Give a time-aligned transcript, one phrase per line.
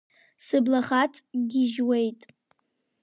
[0.45, 1.13] Сыблахаҵ
[1.49, 2.21] гьежьуеит!